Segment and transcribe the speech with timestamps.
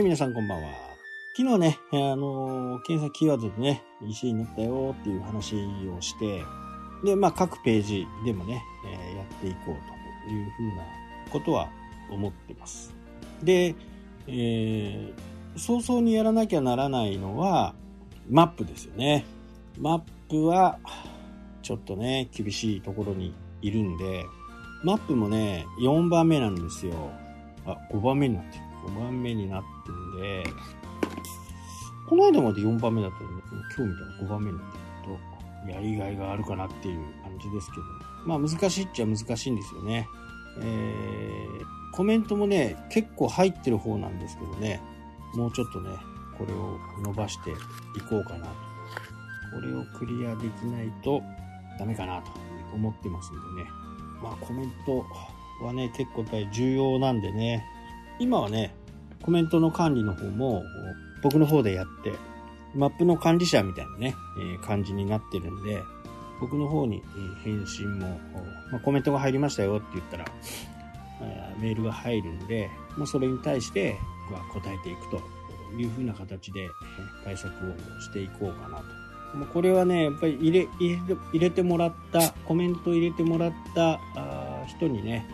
[0.00, 0.70] はい、皆さんこんばんは。
[1.36, 5.56] 昨日ね、あの、検索キーワードでね、1位になったよっていう話
[5.94, 6.42] をして、
[7.04, 10.84] で、まあ、各ページでもね、えーやっていこうというふうな
[11.30, 11.68] ことは
[12.10, 12.94] 思ってます。
[13.42, 13.74] で、
[14.26, 17.74] えー早々にやらなきゃならないのは、
[18.30, 19.26] マップですよね。
[19.78, 20.78] マップは、
[21.60, 24.24] ちょっとね、厳しいところにいるんで、
[24.82, 27.10] マップもね、4番目なんですよ。
[27.66, 28.69] あ、5番目になってる。
[28.94, 30.44] 5番目になってるんで、
[32.08, 33.42] この間まで4番目だったので、
[33.76, 35.18] 今日見たら5番目になってる
[35.66, 37.82] と、やりがいがあるかなっていう感じですけど、
[38.26, 40.08] まあ難しいっちゃ難しいんですよね。
[40.60, 44.80] えー、コメントもね、結構入ってる方なんですけどね、
[45.34, 45.90] もうちょっとね、
[46.36, 47.54] これを伸ばしてい
[48.08, 48.52] こうかなと。
[49.52, 51.22] これをクリアできないと
[51.78, 52.30] ダメかなと
[52.72, 53.70] 思ってますんでね。
[54.22, 55.04] まあコメント
[55.64, 57.64] はね、結構やっぱり重要なんでね、
[58.18, 58.74] 今はね、
[59.22, 60.64] コメントの管理の方も
[61.22, 62.12] 僕の方でやって、
[62.74, 65.82] マップの管理者みたいなね、えー感じになってるんで、
[66.40, 67.02] 僕の方に
[67.44, 68.20] 返信も、
[68.70, 70.24] まあ、コメントが入りましたよって言ったら、
[71.22, 73.96] えーメールが入るんで、まあ、それに対して
[74.30, 75.20] 僕は答えていくと
[75.78, 76.70] いうふうな形で
[77.24, 79.00] 対策をしていこうかなと。
[79.36, 84.00] もうこれはね、やっぱり入れ入れてもらった、コメント入れてもらった
[84.66, 85.26] 人にね、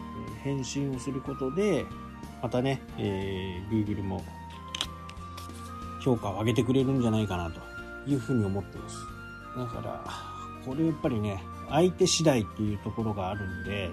[0.43, 1.87] 返信をすることで、
[2.43, 4.23] またね、えー Google も
[6.03, 7.61] 評価を上げてくれるんじゃないかなと
[8.09, 8.97] いうふうに思ってます。
[9.57, 10.05] だから、
[10.65, 13.91] これやっぱりね、相手次第っていうところがあるんで、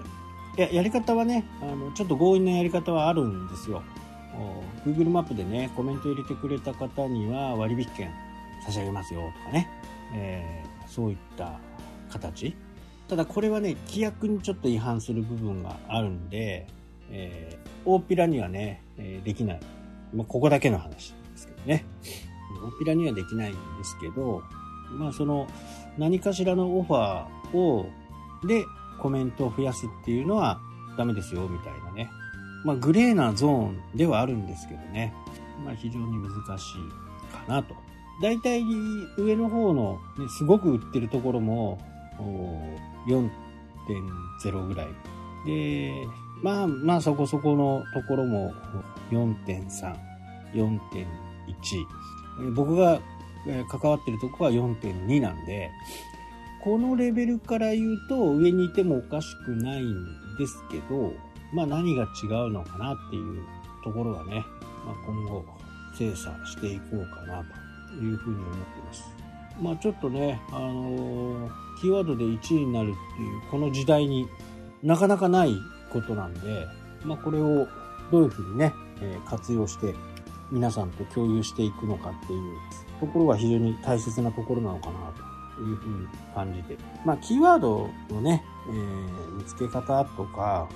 [0.56, 3.82] いや、やり方はね、あの、ちょっと強引なやり方はあるんですよ。
[4.84, 8.10] Google マップでね、コメント入れてくれた方には割引券
[8.64, 9.68] 差し上げますよとかね、
[10.14, 11.58] えーそういった
[12.10, 12.54] 形。
[13.08, 16.66] ただこれはね、規約にちょっと違反する部分があるんで、
[17.10, 19.60] えー大っぴらにはね、えーできない。
[20.14, 21.84] まあ、ここだけの話ですけどね。
[22.62, 24.42] 大っぴらにはできないんですけど、
[24.90, 25.46] まあその
[25.98, 27.86] 何かしらのオファーを、
[28.46, 28.64] で
[29.00, 30.60] コメントを増やすっていうのは
[30.96, 32.10] ダメですよみたいなね。
[32.64, 35.12] まあグレーなゾーンではあるんですけどね。
[35.64, 37.74] まあ非常に難しいかなと。
[38.22, 38.62] だいたい
[39.18, 41.78] 上の方の、ね、すごく売ってるところも
[43.08, 44.86] 4.0ぐらい。
[45.44, 46.06] で、
[46.44, 48.52] まあまあそこそこのところも
[49.10, 49.96] 4.3、
[50.52, 50.78] 4.1。
[52.54, 53.00] 僕が
[53.70, 55.70] 関わってるとこは4.2なんで、
[56.62, 60.04] このレベルから言うと上にいてもおかしくないん
[60.36, 61.14] ですけど、
[61.54, 63.42] まあ何が違うのかなっていう
[63.82, 64.44] ところはね、
[64.84, 65.46] まあ、今後
[65.98, 67.42] 精査していこうかな
[67.88, 69.04] というふうに思ってます。
[69.62, 71.50] まあちょっとね、あのー
[71.80, 74.28] キーワードで1位になるっていうこの時代に
[74.82, 75.56] なかなかない
[76.00, 76.66] ことなんで、
[77.04, 77.66] まあこれを
[78.10, 79.94] どういうふうにね、え活用して
[80.50, 82.56] 皆さんと共有していくのかっていう
[83.00, 85.12] ところが非常に大切なところなのかな
[85.56, 86.76] というふうに感じて。
[87.04, 90.68] まあ、キーワードのね、えー見つけ方とか、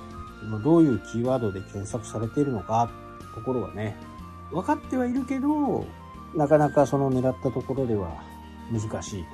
[0.63, 2.91] どういうキーワードで検索されているのか、
[3.35, 3.97] ところはね、
[4.51, 5.87] 分かってはいるけど、
[6.35, 8.23] なかなかその狙ったところでは
[8.71, 9.25] 難しい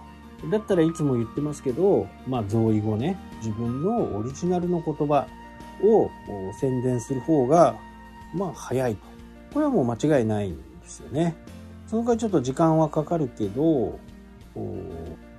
[0.43, 0.49] と。
[0.50, 5.27] だったらいつも言ってますけど、まあ、造意語ね、自分のオリジナルの言葉
[5.83, 6.11] を
[6.61, 7.77] 宣伝する方が、
[8.35, 9.01] まあ、早いと。
[9.53, 11.37] これはもう間違いないんですよね。
[11.87, 13.99] その代わりちょっと時間はかかるけど、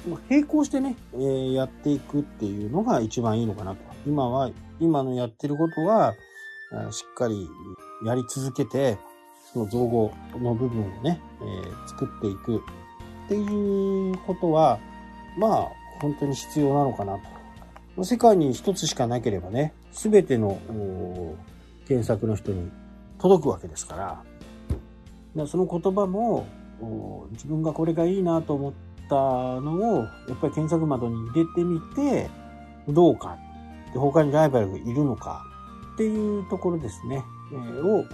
[0.09, 3.77] まあ並行してね、えーやっていくっていうのが一番いいのかなと。
[4.05, 6.13] 今は、今のやってることは、
[6.91, 7.47] しっかり
[8.05, 8.97] やり続けて、
[9.51, 12.59] その造語の部分をね、えー作っていくっ
[13.27, 14.79] ていうことは、
[15.37, 15.67] まあ、
[16.01, 17.17] 本当に必要なのかな
[17.95, 18.03] と。
[18.03, 20.59] 世界に一つしかなければね、すべての
[21.87, 22.69] 検索の人に
[23.17, 24.23] 届くわけですか
[25.35, 26.45] ら、その言葉も
[27.31, 28.73] 自分がこれがいいなと思っ
[29.09, 30.03] たのをや
[30.33, 32.29] っぱり検索窓に入れてみて
[32.89, 33.37] どうか。
[33.93, 35.41] で他にライバルがいるのか。
[35.93, 37.23] っていうところですね、
[37.53, 38.05] えーを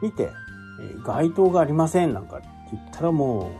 [0.00, 0.30] 見て、
[0.80, 2.14] えー該当がありません。
[2.14, 3.50] なんかって言ったらもう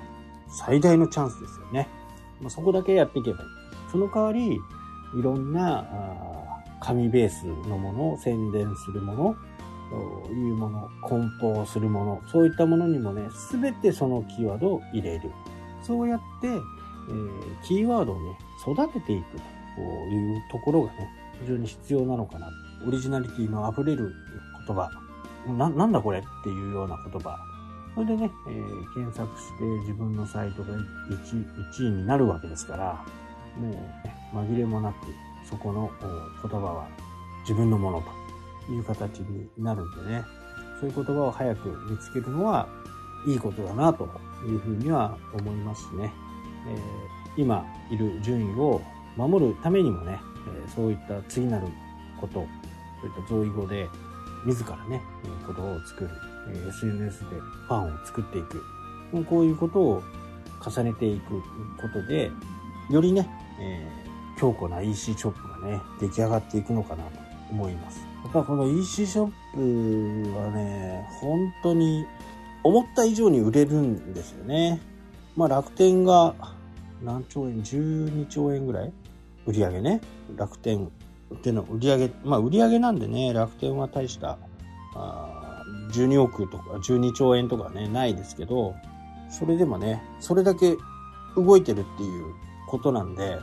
[0.48, 1.88] 最大のチャンスですよね。
[2.40, 3.48] まあ、そこだけやっていけばいい。
[3.90, 4.60] その代わりい
[5.20, 5.84] ろんな
[6.84, 9.36] 紙ベースのものを宣伝するもの
[10.26, 15.31] というもの、梱包するもの、そういったものにもね、すべてそのキーワードを入れる。
[15.82, 19.36] そうやって、えーキーワードをね、育てていく
[19.76, 21.10] というところがね、
[21.40, 22.50] 非常に必要なのかな。
[22.86, 24.12] オリジナリティの溢れる
[24.66, 24.90] 言葉。
[25.46, 27.38] な、なんだこれっていうような言葉。
[27.94, 30.78] それでね、えー検索して自分のサイトが 1,
[31.76, 33.04] 1位になるわけですから、
[33.58, 34.96] もう、ね、紛れもなく、
[35.49, 35.91] そこの
[36.43, 36.88] 言葉は
[37.41, 38.02] 自分のもの
[38.67, 40.25] という形になるんでね、
[40.81, 42.69] そういう言葉を早く見つけるのは
[43.26, 44.08] いいことだなと
[44.46, 46.12] いうふうには思いますね。
[46.67, 48.81] えー、今いる順位を
[49.17, 50.19] 守るためにもね、
[50.67, 51.69] えそういった次なる
[52.20, 52.44] こと、そう
[53.06, 53.88] いった造意語で
[54.44, 55.02] 自らね、
[55.46, 56.11] 言葉を作る、
[56.52, 58.62] え SNS でファンを作っていく、
[59.25, 60.02] こういうことを
[60.64, 61.41] 重ねていく
[61.81, 62.31] ことで、
[62.91, 63.29] よりね、
[63.61, 67.10] えー、強固な EC ショップがね、出来上がっていくのかなと
[67.50, 68.06] 思います。
[68.25, 72.04] やっぱこの EC ショップはね、本当に
[72.62, 74.81] 思った以上に売れるんですよね。
[75.36, 76.34] まあ楽天が
[77.02, 78.92] 何兆円 ?12 兆円ぐらい？
[79.46, 80.00] 売り上げね。
[80.36, 80.86] 楽天
[81.34, 84.38] っての売り上げ、まあ売り上げなんでね、楽天は大した、
[84.94, 88.75] あ12億とか12兆円とかね、ないですけど、
[89.31, 90.76] それでもね、それだけ
[91.36, 92.34] 動いてるっていう
[92.69, 93.38] ことなんで、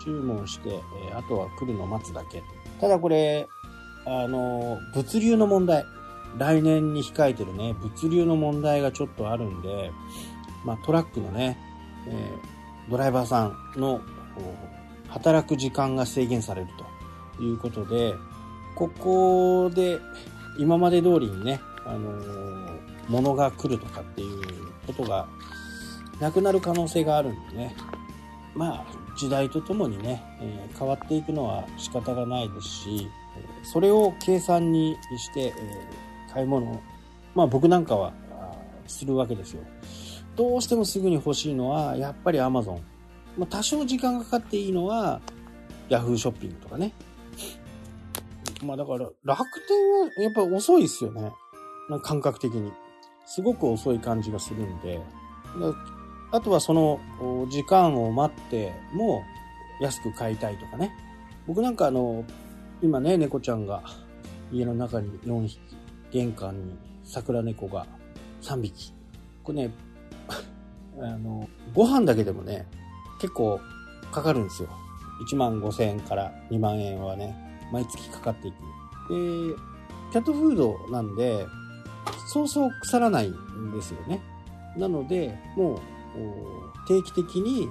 [0.04, 2.44] 注文して、えー、あとは来るの待つだけ。
[2.80, 3.48] ただこれ、
[4.06, 5.86] あの、物流の問題。
[6.38, 9.92] 来年に控えてるね、物流の問題がちょっとあるんで、
[10.66, 11.60] まあトラックのね、
[12.08, 14.02] えー、ドライバーさんの
[15.10, 16.68] 働く時間が制限される
[17.38, 18.16] ということで、
[18.76, 20.00] ここで
[20.58, 22.80] 今まで通りにね、あのー、
[23.10, 24.42] 物が来るとかっていう
[24.88, 25.28] ことが
[26.20, 27.76] なくなる可能性があるんでね。
[28.56, 33.10] まあ、時代とともにね、えー、変わっていくのは仕方がないですし、
[33.64, 36.80] それを計算にして、えー、買い物
[37.36, 38.14] まあ僕なんかは
[38.88, 39.64] するわけですよ。
[40.36, 42.80] どうしてもすぐに欲しいのは、やっぱり Amazon。
[43.38, 45.22] まあ、多少時間がかかっていいのは、
[45.90, 46.94] Yahoo ショッピングとかね。
[48.64, 51.32] まあだから楽天はやっぱ遅いですよね。
[52.04, 52.72] 感覚的に。
[53.26, 55.02] すごく遅い感じがするんで。
[56.32, 57.00] あとはその
[57.50, 59.24] 時間を待っても
[59.80, 60.92] 安く買いたいとかね。
[61.48, 62.26] 僕なんかあの、
[62.82, 63.84] 今ね、猫ちゃんが
[64.52, 65.60] 家の中に4匹、
[66.12, 67.86] 玄関に桜猫が
[68.42, 68.94] 3匹。
[69.44, 69.74] これね、
[71.00, 72.68] あの、ご飯だけでもね、
[73.20, 73.60] 結構
[74.12, 74.70] かかるんですよ。
[75.30, 77.36] 1万5千円から2万円はね、
[77.74, 78.56] 毎月かかっていく。
[78.56, 79.56] で、
[80.12, 81.48] キャットフードなんで、
[82.28, 84.22] そうそう腐らないんですよね。
[84.78, 85.80] なので、もう、
[86.88, 87.68] 定期的に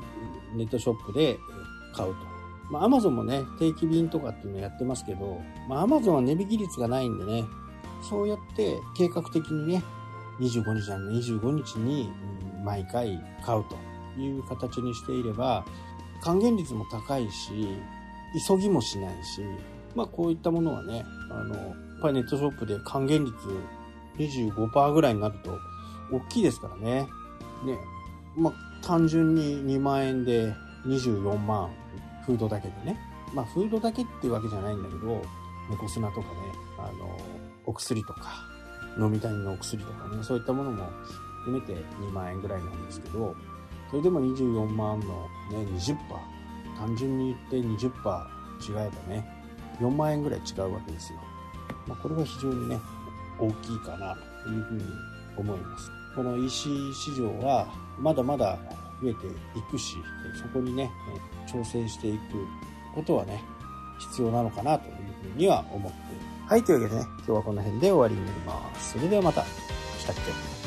[0.56, 1.38] ネットショップで
[1.94, 2.32] 買うと。
[2.70, 7.44] まあ、アマゾンもね、定期便とかっていうのやってますけど、まあ、アマゾンは値引き率がないんでね、
[8.02, 9.82] そうやって計画的にね、
[10.40, 12.10] 25日なん25日に
[12.64, 15.64] 毎回買うという形にしていれば、
[16.22, 17.69] 還元率も高いし、
[18.49, 19.43] 急ぎもしないし、
[19.94, 23.34] まあこういったものはね、あの、やっぱりネットショップで還元率
[24.18, 25.58] 25%ぐらいになると
[26.11, 27.08] 大きいですからね。
[27.64, 27.78] ね。
[28.37, 28.52] まあ
[28.84, 30.54] 単純に2万円で
[30.87, 31.70] 24万、
[32.26, 32.99] フードだけでね。
[33.34, 35.22] まあフードだけっていうわけじゃないんだけど、
[35.70, 36.34] 猫砂とかね、
[36.78, 37.18] あの、
[37.66, 38.44] お薬とか、
[38.99, 40.84] 飲みたいのお薬とかね、そういったものも
[41.44, 43.34] 含めて2万円ぐらいなんですけど、
[43.90, 45.06] それでも24万の
[45.50, 45.96] ね、20%、
[46.78, 47.90] 単純に言って20%
[48.62, 49.41] 違えばね、
[49.81, 51.19] 4万円ぐらい違うわけですよ。
[51.87, 52.79] まあ、これは非常にね、
[53.38, 54.85] 大きいかなというふうに
[55.37, 55.91] 思います。
[56.14, 57.67] この EC 市場は
[57.99, 58.59] まだまだ
[59.02, 59.31] 増えてい
[59.71, 59.97] くし、
[60.41, 60.91] そこにね、
[61.50, 62.21] 調整していく
[62.95, 63.43] ことはね、
[63.99, 64.95] 必要なのかなという
[65.33, 65.99] ふうには思って
[66.49, 68.93] はい、というわけでね、今日はこの辺で終わりになります。
[68.93, 69.43] それではまた。
[69.43, 70.17] したっ
[70.57, 70.62] け？